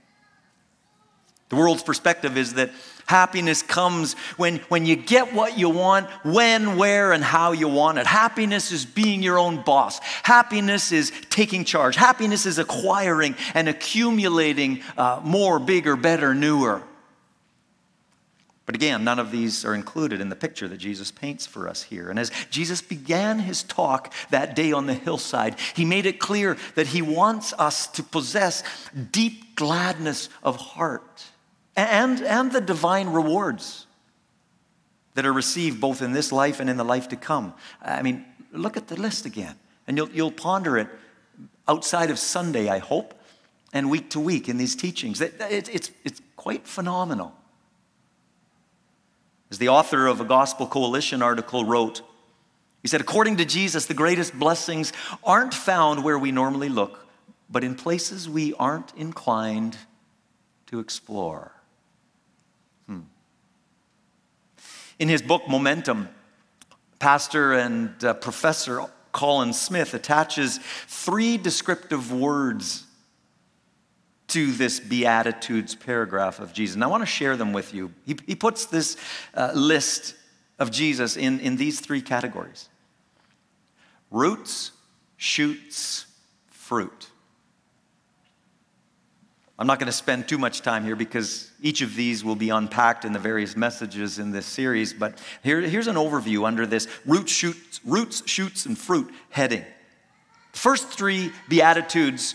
The 1.51 1.57
world's 1.57 1.83
perspective 1.83 2.37
is 2.37 2.55
that 2.55 2.71
happiness 3.07 3.61
comes 3.61 4.15
when, 4.37 4.59
when 4.69 4.87
you 4.87 4.95
get 4.95 5.35
what 5.35 5.59
you 5.59 5.69
want, 5.69 6.09
when, 6.25 6.77
where, 6.77 7.13
and 7.13 7.25
how 7.25 7.51
you 7.51 7.67
want 7.67 7.99
it. 7.99 8.07
Happiness 8.07 8.71
is 8.71 8.87
being 8.87 9.21
your 9.21 9.37
own 9.37 9.63
boss. 9.63 9.99
Happiness 10.23 10.93
is 10.93 11.11
taking 11.29 11.65
charge. 11.65 11.97
Happiness 11.97 12.47
is 12.47 12.59
acquiring 12.61 13.35
and 13.55 13.69
accumulating 13.69 14.83
uh, 14.97 15.21
more, 15.25 15.59
bigger, 15.59 15.97
better, 15.97 16.35
newer. 16.35 16.83
But 18.71 18.77
again, 18.77 19.03
none 19.03 19.19
of 19.19 19.33
these 19.33 19.65
are 19.65 19.75
included 19.75 20.21
in 20.21 20.29
the 20.29 20.37
picture 20.37 20.69
that 20.69 20.77
Jesus 20.77 21.11
paints 21.11 21.45
for 21.45 21.69
us 21.69 21.83
here. 21.83 22.09
And 22.09 22.21
as 22.21 22.31
Jesus 22.51 22.81
began 22.81 23.41
his 23.41 23.65
talk 23.65 24.15
that 24.31 24.55
day 24.55 24.71
on 24.71 24.87
the 24.87 24.95
hillside, 24.95 25.57
he 25.75 25.85
made 25.85 26.07
it 26.07 26.21
clear 26.21 26.57
that 26.77 26.87
he 26.87 27.03
wants 27.03 27.53
us 27.55 27.89
to 27.89 28.05
possess 28.05 28.63
deep 29.11 29.57
gladness 29.57 30.29
of 30.45 30.55
heart 30.55 31.25
and, 31.75 32.21
and 32.23 32.53
the 32.53 32.61
divine 32.61 33.09
rewards 33.09 33.89
that 35.15 35.27
are 35.27 35.33
received 35.33 35.81
both 35.81 36.01
in 36.01 36.13
this 36.13 36.31
life 36.31 36.61
and 36.61 36.71
in 36.71 36.77
the 36.77 36.85
life 36.85 37.09
to 37.09 37.17
come. 37.17 37.55
I 37.83 38.03
mean, 38.03 38.25
look 38.53 38.77
at 38.77 38.87
the 38.87 38.95
list 38.95 39.27
again, 39.27 39.57
and 39.89 39.97
you'll, 39.97 40.11
you'll 40.11 40.31
ponder 40.31 40.79
it 40.79 40.87
outside 41.67 42.09
of 42.09 42.21
Sunday, 42.21 42.69
I 42.69 42.79
hope, 42.79 43.21
and 43.73 43.91
week 43.91 44.11
to 44.11 44.21
week 44.21 44.49
in 44.49 44.59
these 44.59 44.77
teachings. 44.77 45.21
It, 45.21 45.35
it, 45.41 45.69
it's, 45.75 45.91
it's 46.05 46.23
quite 46.37 46.69
phenomenal. 46.69 47.35
As 49.51 49.59
the 49.59 49.69
author 49.69 50.07
of 50.07 50.21
a 50.21 50.25
Gospel 50.25 50.67
Coalition 50.67 51.23
article 51.23 51.65
wrote, 51.65 52.03
he 52.83 52.89
said, 52.89 53.01
according 53.01 53.37
to 53.39 53.45
Jesus, 53.45 53.87
the 53.87 53.95
greatest 53.95 54.39
blessings 54.39 54.93
aren't 55.23 55.53
found 55.53 56.03
where 56.03 56.19
we 56.19 56.33
normally 56.33 56.69
look, 56.69 57.07
but 57.51 57.65
in 57.65 57.75
places 57.75 58.29
we 58.29 58.55
aren't 58.55 58.95
inclined 58.97 59.77
to 60.67 60.79
explore. 60.79 61.53
In 65.01 65.09
his 65.09 65.23
book, 65.23 65.49
Momentum, 65.49 66.11
pastor 66.99 67.55
and 67.55 68.05
uh, 68.05 68.13
professor 68.13 68.85
Colin 69.13 69.55
Smith 69.55 69.95
attaches 69.95 70.61
three 70.87 71.39
descriptive 71.39 72.13
words 72.13 72.85
to 74.31 74.53
this 74.53 74.81
Beatitudes 74.81 75.75
paragraph 75.75 76.41
of 76.41 76.53
Jesus. 76.53 76.75
And 76.75 76.85
I 76.85 76.87
want 76.87 77.03
to 77.03 77.07
share 77.07 77.37
them 77.37 77.53
with 77.53 77.75
you. 77.75 77.93
He, 78.07 78.17
he 78.27 78.35
puts 78.35 78.67
this 78.67 78.97
uh, 79.35 79.53
list 79.55 80.15
of 80.59 80.71
Jesus 80.71 81.17
in, 81.17 81.41
in 81.41 81.57
these 81.57 81.81
three 81.81 82.03
categories 82.03 82.69
roots, 84.11 84.73
shoots, 85.17 86.07
fruit. 86.49 87.11
I'm 89.61 89.67
not 89.67 89.79
going 89.79 89.87
to 89.89 89.93
spend 89.93 90.27
too 90.27 90.39
much 90.39 90.63
time 90.63 90.85
here 90.85 90.97
because 90.97 91.51
each 91.61 91.83
of 91.83 91.95
these 91.95 92.25
will 92.25 92.35
be 92.35 92.49
unpacked 92.49 93.05
in 93.05 93.13
the 93.13 93.19
various 93.19 93.57
messages 93.59 94.19
in 94.19 94.31
this 94.31 94.47
series, 94.47 94.95
but 94.95 95.21
here, 95.43 95.61
here's 95.61 95.87
an 95.87 95.97
overview 95.97 96.47
under 96.47 96.65
this 96.65 96.89
roots, 97.05 97.31
shoots, 97.31 97.79
roots, 97.85 98.23
shoots, 98.27 98.65
and 98.65 98.79
fruit 98.79 99.13
heading. 99.29 99.65
The 100.53 100.59
first 100.59 100.89
three 100.89 101.31
Beatitudes 101.51 102.35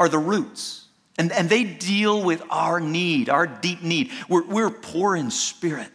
are 0.00 0.08
the 0.08 0.18
roots, 0.18 0.85
and, 1.18 1.32
and 1.32 1.48
they 1.48 1.64
deal 1.64 2.22
with 2.22 2.42
our 2.50 2.80
need, 2.80 3.28
our 3.28 3.46
deep 3.46 3.82
need. 3.82 4.10
We're, 4.28 4.44
we're 4.44 4.70
poor 4.70 5.16
in 5.16 5.30
spirit 5.30 5.88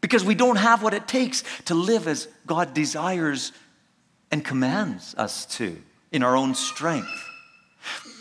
because 0.00 0.24
we 0.24 0.34
don't 0.34 0.56
have 0.56 0.82
what 0.82 0.94
it 0.94 1.06
takes 1.06 1.44
to 1.66 1.74
live 1.74 2.08
as 2.08 2.28
God 2.46 2.74
desires 2.74 3.52
and 4.30 4.44
commands 4.44 5.14
us 5.16 5.46
to 5.56 5.76
in 6.10 6.22
our 6.22 6.36
own 6.36 6.54
strength. 6.54 7.08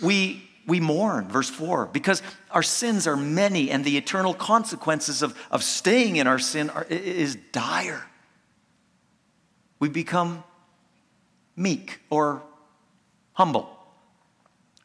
We 0.02 0.48
we 0.68 0.80
mourn, 0.80 1.28
verse 1.28 1.50
4, 1.50 1.88
because 1.88 2.22
our 2.52 2.64
sins 2.64 3.08
are 3.08 3.18
many 3.18 3.72
and 3.72 3.84
the 3.84 3.98
eternal 3.98 4.34
consequences 4.34 5.22
of, 5.22 5.38
of 5.50 5.64
staying 5.64 6.18
in 6.18 6.28
our 6.28 6.40
sin 6.40 6.70
are, 6.70 6.86
is 6.90 7.36
dire. 7.52 8.06
we 9.80 9.90
become 9.90 10.44
meek 11.56 12.00
or 12.10 12.44
humble 13.34 13.81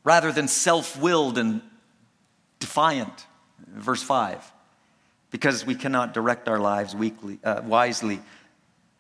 rather 0.07 0.33
than 0.33 0.49
self 0.49 0.99
willed 0.99 1.37
and 1.37 1.61
defiant. 2.61 3.27
Verse 3.69 4.03
5 4.03 4.53
because 5.31 5.67
we 5.67 5.75
cannot 5.75 6.15
direct 6.15 6.49
our 6.49 6.59
lives 6.59 6.95
weekly, 6.95 7.39
uh, 7.45 7.61
wisely 7.65 8.21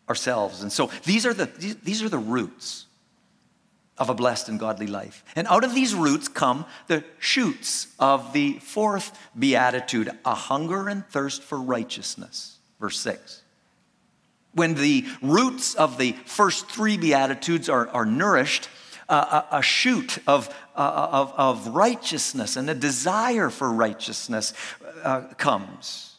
ourselves. 0.09 0.63
And 0.63 0.71
so 0.71 0.91
these 1.05 1.25
are, 1.25 1.33
the, 1.33 1.47
these 1.83 2.03
are 2.03 2.11
the 2.11 2.19
roots 2.19 2.85
of 3.97 4.11
a 4.11 4.15
blessed 4.15 4.51
and 4.51 4.61
godly 4.61 4.89
life. 4.89 5.25
And 5.35 5.47
out 5.47 5.65
of 5.65 5.75
these 5.75 5.95
roots 5.95 6.29
come 6.29 6.67
the 6.89 7.05
shoots 7.19 7.89
of 7.99 8.33
the 8.35 8.55
fourth 8.55 9.17
beatitude 9.39 10.11
a 10.27 10.35
hunger 10.35 10.89
and 10.89 11.07
thirst 11.07 11.43
for 11.43 11.59
righteousness. 11.59 12.59
Verse 12.81 12.99
6 12.99 13.43
when 14.53 14.75
the 14.75 15.05
roots 15.21 15.75
of 15.75 15.99
the 15.99 16.13
first 16.25 16.71
three 16.71 16.97
Beatitudes 16.97 17.69
are, 17.69 17.89
are 17.89 18.07
nourished, 18.07 18.71
a, 19.09 19.45
a, 19.53 19.63
shoot 19.63 20.19
of, 20.27 20.55
of, 20.75 21.33
of, 21.37 21.69
righteousness 21.69 22.57
and 22.57 22.69
a 22.69 22.75
desire 22.75 23.51
for 23.51 23.71
righteousness 23.71 24.53
uh, 25.03 25.23
comes. 25.37 26.17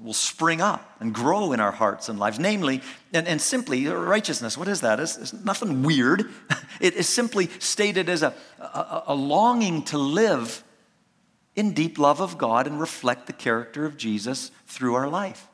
Will 0.00 0.12
spring 0.12 0.60
up 0.60 0.96
and 1.00 1.14
grow 1.14 1.52
in 1.52 1.60
our 1.60 1.70
hearts 1.70 2.08
and 2.08 2.18
lives. 2.18 2.38
Namely, 2.38 2.80
and, 3.12 3.28
and 3.28 3.40
simply, 3.40 3.86
righteousness, 3.86 4.58
what 4.58 4.68
is 4.68 4.80
that? 4.80 4.98
It's, 4.98 5.16
it's 5.16 5.32
nothing 5.32 5.82
weird. 5.82 6.30
It 6.80 6.94
is 6.94 7.08
simply 7.08 7.48
stated 7.60 8.08
as 8.08 8.24
a, 8.24 8.34
a, 8.58 9.04
a 9.08 9.14
longing 9.14 9.84
to 9.84 9.98
live 9.98 10.64
in 11.54 11.74
deep 11.74 11.96
love 11.96 12.20
of 12.20 12.38
God 12.38 12.66
and 12.66 12.80
reflect 12.80 13.26
the 13.26 13.32
character 13.32 13.84
of 13.84 13.96
Jesus 13.96 14.50
through 14.66 14.94
our 14.94 15.08
life 15.08 15.46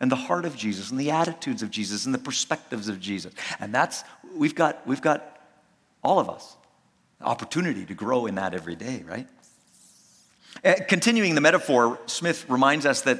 and 0.00 0.10
the 0.10 0.16
heart 0.16 0.44
of 0.44 0.56
Jesus 0.56 0.90
and 0.90 1.00
the 1.00 1.10
attitudes 1.10 1.62
of 1.62 1.70
Jesus 1.70 2.04
and 2.04 2.14
the 2.14 2.18
perspectives 2.18 2.88
of 2.88 3.00
Jesus. 3.00 3.32
And 3.58 3.74
that's, 3.74 4.04
we've 4.36 4.54
got, 4.54 4.86
we've 4.86 5.02
got 5.02 5.40
all 6.02 6.18
of 6.18 6.28
us 6.28 6.56
opportunity 7.20 7.84
to 7.86 7.94
grow 7.94 8.26
in 8.26 8.34
that 8.36 8.54
every 8.54 8.76
day, 8.76 9.02
right? 9.06 9.26
Uh, 10.64 10.74
continuing 10.88 11.34
the 11.34 11.40
metaphor, 11.40 11.98
Smith 12.06 12.48
reminds 12.48 12.86
us 12.86 13.02
that 13.02 13.18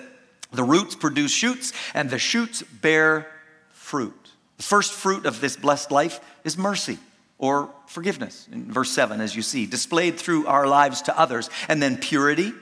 the 0.53 0.63
roots 0.63 0.95
produce 0.95 1.33
shoots 1.33 1.73
and 1.95 2.09
the 2.11 2.19
shoots 2.19 2.63
bear 2.63 3.27
fruit. 3.71 4.31
The 4.57 4.63
first 4.63 4.93
fruit 4.93 5.27
of 5.27 5.41
this 5.41 5.57
blessed 5.57 5.91
life 5.91 6.21
is 6.45 6.57
mercy 6.57 6.99
or 7.39 7.71
forgiveness 7.87 8.49
in 8.51 8.71
verse 8.73 8.91
7, 8.91 9.21
as 9.21 9.37
you 9.37 9.43
see, 9.43 9.67
displayed 9.67 10.19
through 10.19 10.47
our 10.47 10.67
lives 10.67 11.03
to 11.03 11.19
others, 11.19 11.51
and 11.69 11.83
then 11.83 11.99
purity, 11.99 12.53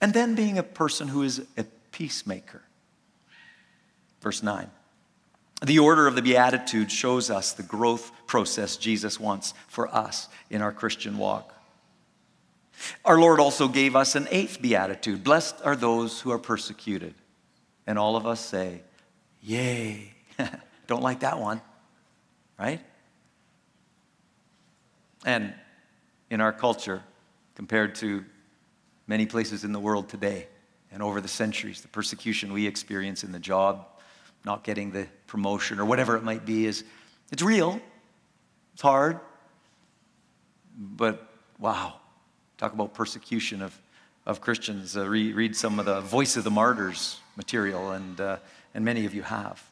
and 0.00 0.14
then 0.14 0.34
being 0.34 0.56
a 0.56 0.62
person 0.62 1.08
who 1.08 1.22
is 1.22 1.42
a 1.56 1.64
peacemaker. 1.92 2.62
Verse 4.22 4.42
9. 4.42 4.70
The 5.64 5.78
order 5.78 6.06
of 6.06 6.14
the 6.14 6.20
Beatitudes 6.20 6.92
shows 6.92 7.30
us 7.30 7.52
the 7.52 7.62
growth 7.62 8.12
process 8.26 8.76
Jesus 8.76 9.18
wants 9.18 9.54
for 9.66 9.88
us 9.94 10.28
in 10.50 10.60
our 10.60 10.72
Christian 10.72 11.16
walk. 11.16 11.54
Our 13.02 13.18
Lord 13.18 13.40
also 13.40 13.68
gave 13.68 13.96
us 13.96 14.14
an 14.14 14.28
eighth 14.30 14.60
beatitude 14.60 15.24
Blessed 15.24 15.56
are 15.64 15.74
those 15.74 16.20
who 16.20 16.32
are 16.32 16.38
persecuted. 16.38 17.14
And 17.86 17.98
all 17.98 18.16
of 18.16 18.26
us 18.26 18.40
say, 18.40 18.82
Yay. 19.42 20.12
Don't 20.86 21.02
like 21.02 21.20
that 21.20 21.38
one, 21.38 21.62
right? 22.58 22.80
And 25.24 25.54
in 26.28 26.42
our 26.42 26.52
culture, 26.52 27.02
compared 27.54 27.94
to 27.96 28.22
many 29.06 29.24
places 29.24 29.64
in 29.64 29.72
the 29.72 29.80
world 29.80 30.10
today 30.10 30.46
and 30.92 31.02
over 31.02 31.22
the 31.22 31.28
centuries, 31.28 31.80
the 31.80 31.88
persecution 31.88 32.52
we 32.52 32.66
experience 32.66 33.24
in 33.24 33.32
the 33.32 33.38
job, 33.38 33.86
not 34.44 34.62
getting 34.64 34.90
the 34.90 35.06
promotion 35.26 35.80
or 35.80 35.84
whatever 35.84 36.16
it 36.16 36.22
might 36.22 36.44
be 36.44 36.66
is 36.66 36.84
it's 37.32 37.42
real. 37.42 37.80
It's 38.74 38.82
hard. 38.82 39.20
But 40.76 41.28
wow. 41.58 41.94
Talk 42.58 42.72
about 42.72 42.94
persecution 42.94 43.62
of, 43.62 43.76
of 44.26 44.40
christians. 44.40 44.96
Uh, 44.96 45.08
read, 45.08 45.34
read 45.34 45.56
some 45.56 45.78
of 45.78 45.86
the 45.86 46.00
voice 46.00 46.36
of 46.36 46.44
the 46.44 46.50
martyrs 46.50 47.20
material 47.36 47.92
and, 47.92 48.20
uh, 48.20 48.36
and 48.74 48.84
many 48.84 49.06
of 49.06 49.14
you 49.14 49.22
have. 49.22 49.62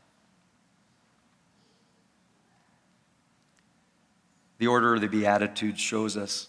The 4.59 4.69
order 4.69 4.95
of 4.95 5.01
the 5.01 5.09
beatitudes 5.09 5.81
shows 5.81 6.17
us 6.17 6.49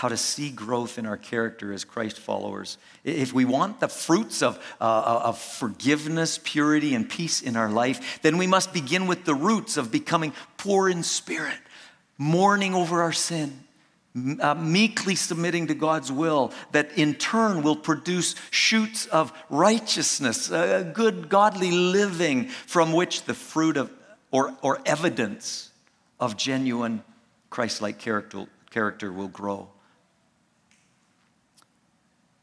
how 0.00 0.08
to 0.08 0.16
see 0.16 0.48
growth 0.48 0.96
in 0.96 1.04
our 1.04 1.18
character 1.18 1.74
as 1.74 1.84
Christ 1.84 2.18
followers. 2.18 2.78
If 3.04 3.34
we 3.34 3.44
want 3.44 3.80
the 3.80 3.88
fruits 3.88 4.40
of, 4.40 4.56
uh, 4.80 5.20
of 5.24 5.38
forgiveness, 5.38 6.40
purity, 6.42 6.94
and 6.94 7.06
peace 7.06 7.42
in 7.42 7.54
our 7.54 7.68
life, 7.68 8.22
then 8.22 8.38
we 8.38 8.46
must 8.46 8.72
begin 8.72 9.06
with 9.06 9.26
the 9.26 9.34
roots 9.34 9.76
of 9.76 9.92
becoming 9.92 10.32
poor 10.56 10.88
in 10.88 11.02
spirit, 11.02 11.58
mourning 12.16 12.74
over 12.74 13.02
our 13.02 13.12
sin, 13.12 13.62
uh, 14.40 14.54
meekly 14.54 15.16
submitting 15.16 15.66
to 15.66 15.74
God's 15.74 16.10
will, 16.10 16.54
that 16.72 16.96
in 16.96 17.14
turn 17.14 17.60
will 17.60 17.76
produce 17.76 18.36
shoots 18.50 19.04
of 19.04 19.34
righteousness, 19.50 20.50
uh, 20.50 20.90
good, 20.94 21.28
godly 21.28 21.72
living, 21.72 22.48
from 22.48 22.94
which 22.94 23.24
the 23.24 23.34
fruit 23.34 23.76
of 23.76 23.90
or, 24.30 24.54
or 24.62 24.80
evidence 24.86 25.70
of 26.18 26.38
genuine 26.38 27.02
Christ 27.50 27.82
like 27.82 27.98
character, 27.98 28.46
character 28.70 29.12
will 29.12 29.28
grow. 29.28 29.68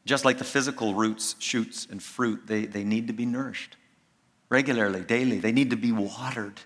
Just 0.08 0.24
like 0.24 0.38
the 0.38 0.44
physical 0.44 0.94
roots, 0.94 1.36
shoots, 1.38 1.86
and 1.90 2.02
fruit, 2.02 2.46
they, 2.46 2.64
they 2.64 2.82
need 2.82 3.08
to 3.08 3.12
be 3.12 3.26
nourished 3.26 3.76
regularly, 4.48 5.02
daily. 5.02 5.38
They 5.38 5.52
need 5.52 5.68
to 5.68 5.76
be 5.76 5.92
watered. 5.92 6.58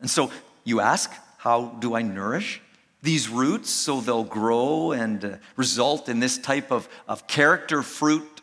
And 0.00 0.10
so 0.10 0.32
you 0.64 0.80
ask, 0.80 1.12
how 1.38 1.66
do 1.78 1.94
I 1.94 2.02
nourish 2.02 2.60
these 3.02 3.28
roots 3.28 3.70
so 3.70 4.00
they'll 4.00 4.24
grow 4.24 4.90
and 4.90 5.24
uh, 5.24 5.36
result 5.54 6.08
in 6.08 6.18
this 6.18 6.38
type 6.38 6.72
of, 6.72 6.88
of 7.06 7.28
character 7.28 7.84
fruit 7.84 8.42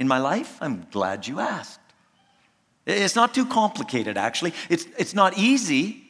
in 0.00 0.08
my 0.08 0.18
life? 0.18 0.58
I'm 0.60 0.88
glad 0.90 1.28
you 1.28 1.38
asked. 1.38 1.78
It's 2.86 3.14
not 3.14 3.34
too 3.34 3.46
complicated, 3.46 4.18
actually. 4.18 4.52
It's, 4.68 4.84
it's 4.98 5.14
not 5.14 5.38
easy, 5.38 6.02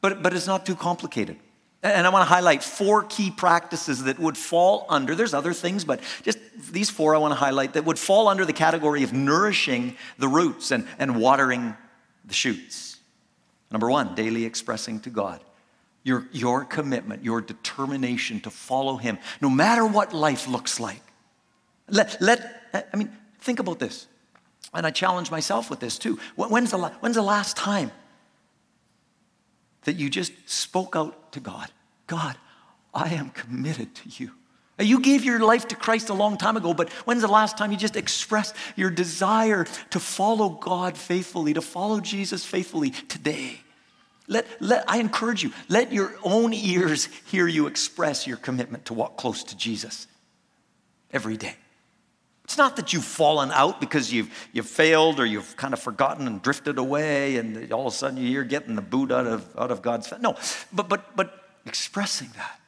but, 0.00 0.22
but 0.22 0.32
it's 0.32 0.46
not 0.46 0.64
too 0.64 0.74
complicated. 0.74 1.36
And 1.82 2.06
I 2.06 2.10
want 2.10 2.22
to 2.22 2.28
highlight 2.28 2.62
four 2.62 3.04
key 3.04 3.30
practices 3.30 4.04
that 4.04 4.18
would 4.18 4.36
fall 4.36 4.84
under, 4.90 5.14
there's 5.14 5.32
other 5.32 5.54
things, 5.54 5.84
but 5.84 6.00
just 6.22 6.38
these 6.70 6.90
four 6.90 7.14
I 7.14 7.18
want 7.18 7.32
to 7.32 7.36
highlight 7.36 7.72
that 7.72 7.86
would 7.86 7.98
fall 7.98 8.28
under 8.28 8.44
the 8.44 8.52
category 8.52 9.02
of 9.02 9.14
nourishing 9.14 9.96
the 10.18 10.28
roots 10.28 10.72
and, 10.72 10.86
and 10.98 11.18
watering 11.18 11.74
the 12.26 12.34
shoots. 12.34 12.98
Number 13.70 13.88
one, 13.90 14.14
daily 14.14 14.44
expressing 14.44 15.00
to 15.00 15.10
God. 15.10 15.42
Your, 16.02 16.26
your 16.32 16.64
commitment, 16.64 17.24
your 17.24 17.40
determination 17.40 18.40
to 18.40 18.50
follow 18.50 18.96
Him, 18.96 19.18
no 19.40 19.48
matter 19.48 19.86
what 19.86 20.12
life 20.12 20.48
looks 20.48 20.80
like. 20.80 21.02
Let, 21.88 22.20
let 22.20 22.88
I 22.92 22.96
mean, 22.96 23.10
think 23.40 23.58
about 23.58 23.78
this. 23.78 24.06
And 24.72 24.86
I 24.86 24.90
challenge 24.90 25.30
myself 25.30 25.70
with 25.70 25.80
this 25.80 25.98
too. 25.98 26.18
When's 26.36 26.70
the, 26.70 26.78
when's 27.00 27.16
the 27.16 27.22
last 27.22 27.56
time 27.56 27.90
that 29.82 29.96
you 29.96 30.10
just 30.10 30.32
spoke 30.48 30.94
out 30.94 31.19
to 31.32 31.40
God 31.40 31.70
God, 32.10 32.36
I 32.92 33.10
am 33.10 33.30
committed 33.30 33.94
to 33.94 34.08
you. 34.08 34.32
You 34.80 34.98
gave 34.98 35.22
your 35.22 35.38
life 35.38 35.68
to 35.68 35.76
Christ 35.76 36.08
a 36.08 36.14
long 36.14 36.36
time 36.36 36.56
ago, 36.56 36.74
but 36.74 36.90
when's 37.04 37.22
the 37.22 37.28
last 37.28 37.56
time 37.56 37.70
you 37.70 37.76
just 37.76 37.94
expressed 37.94 38.56
your 38.74 38.90
desire 38.90 39.64
to 39.90 40.00
follow 40.00 40.48
God 40.48 40.98
faithfully, 40.98 41.54
to 41.54 41.62
follow 41.62 42.00
Jesus 42.00 42.44
faithfully 42.44 42.90
today? 42.90 43.60
Let, 44.26 44.46
let, 44.58 44.90
I 44.90 44.98
encourage 44.98 45.44
you, 45.44 45.52
let 45.68 45.92
your 45.92 46.12
own 46.24 46.52
ears 46.52 47.06
hear 47.26 47.46
you 47.46 47.68
express 47.68 48.26
your 48.26 48.38
commitment 48.38 48.86
to 48.86 48.94
walk 48.94 49.16
close 49.16 49.44
to 49.44 49.56
Jesus 49.56 50.08
every 51.12 51.36
day. 51.36 51.54
It's 52.50 52.58
not 52.58 52.74
that 52.76 52.92
you've 52.92 53.04
fallen 53.04 53.52
out 53.52 53.80
because 53.80 54.12
you've, 54.12 54.28
you've 54.52 54.66
failed 54.66 55.20
or 55.20 55.24
you've 55.24 55.56
kind 55.56 55.72
of 55.72 55.78
forgotten 55.78 56.26
and 56.26 56.42
drifted 56.42 56.78
away 56.78 57.36
and 57.36 57.72
all 57.72 57.86
of 57.86 57.94
a 57.94 57.96
sudden 57.96 58.18
you're 58.18 58.42
getting 58.42 58.74
the 58.74 58.82
boot 58.82 59.12
out 59.12 59.24
of, 59.24 59.48
out 59.56 59.70
of 59.70 59.82
God's 59.82 60.08
face. 60.08 60.18
No, 60.18 60.36
but, 60.72 60.88
but, 60.88 61.14
but 61.14 61.44
expressing 61.64 62.28
that. 62.34 62.60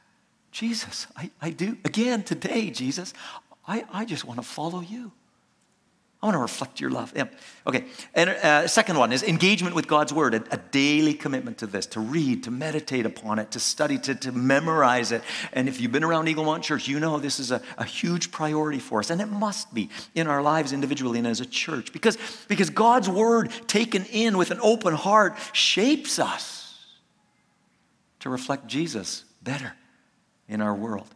Jesus, 0.53 1.09
I, 1.17 1.33
I 1.41 1.51
do. 1.51 1.79
Again, 1.85 2.23
today, 2.23 2.71
Jesus, 2.71 3.13
I, 3.67 3.85
I 3.93 4.05
just 4.05 4.25
want 4.25 4.39
to 4.39 4.47
follow 4.47 4.83
you. 4.83 5.11
I 6.23 6.27
want 6.27 6.37
to 6.37 6.41
reflect 6.41 6.81
your 6.81 6.91
love. 6.91 7.13
Yeah. 7.17 7.25
Okay. 7.67 7.85
And 8.15 8.31
uh, 8.31 8.69
second 8.69 8.97
one 8.97 9.13
is 9.13 9.25
engagement 9.25 9.75
with 9.75 9.89
God's 9.89 10.13
word, 10.13 10.35
a, 10.35 10.45
a, 10.53 10.57
daily 10.57 11.15
commitment 11.15 11.59
to 11.59 11.67
this, 11.67 11.85
to 11.87 12.01
read, 12.01 12.45
to 12.45 12.53
meditate 12.53 13.07
upon 13.07 13.41
it, 13.41 13.51
to 13.51 13.61
study, 13.61 13.99
to, 13.99 14.15
to 14.15 14.31
memorize 14.31 15.11
it. 15.11 15.23
And 15.53 15.69
if 15.69 15.81
you've 15.81 15.91
been 15.91 16.05
around 16.05 16.27
Eaglemont 16.29 16.63
Church, 16.63 16.87
you 16.87 17.01
know 17.01 17.19
this 17.19 17.41
is 17.41 17.51
a, 17.51 17.61
a 17.77 17.85
huge 17.85 18.31
priority 18.31 18.79
for 18.79 19.01
us. 19.01 19.11
And 19.11 19.21
it 19.21 19.27
must 19.27 19.75
be 19.75 19.91
in 20.15 20.29
our 20.29 20.43
lives 20.43 20.73
individually 20.73 21.19
and 21.19 21.27
as 21.27 21.41
a 21.41 21.47
church 21.47 21.93
because, 21.93 22.17
because 22.47 22.71
God's 22.71 23.09
word 23.09 23.51
taken 23.67 24.05
in 24.05 24.39
with 24.39 24.53
an 24.53 24.61
open 24.63 24.95
heart 24.95 25.37
shapes 25.53 26.21
us 26.21 26.63
to 28.21 28.31
reflect 28.31 28.69
Jesus 28.69 29.25
better 29.43 29.73
in 30.47 30.61
our 30.61 30.75
world. 30.75 31.09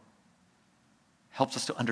Helps 1.30 1.56
us 1.56 1.66
to 1.66 1.76
understand 1.76 1.84